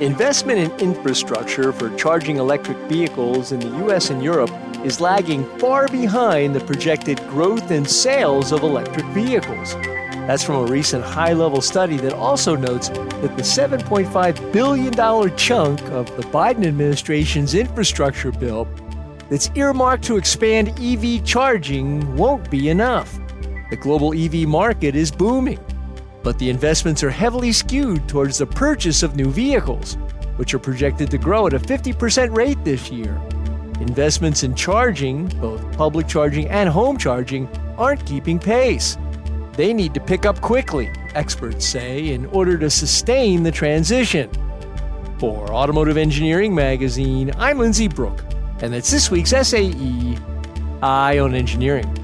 [0.00, 4.52] Investment in infrastructure for charging electric vehicles in the US and Europe
[4.84, 9.74] is lagging far behind the projected growth in sales of electric vehicles.
[10.28, 15.82] That's from a recent high level study that also notes that the $7.5 billion chunk
[15.90, 18.68] of the Biden administration's infrastructure bill
[19.28, 23.18] that's earmarked to expand EV charging won't be enough.
[23.70, 25.58] The global EV market is booming,
[26.22, 29.96] but the investments are heavily skewed towards the purchase of new vehicles,
[30.36, 33.20] which are projected to grow at a 50% rate this year.
[33.80, 38.96] Investments in charging, both public charging and home charging, aren't keeping pace.
[39.52, 44.30] They need to pick up quickly, experts say, in order to sustain the transition.
[45.18, 48.24] For Automotive Engineering Magazine, I'm Lindsay Brooke,
[48.60, 50.16] and that's this week's SAE
[50.80, 51.97] Eye on Engineering.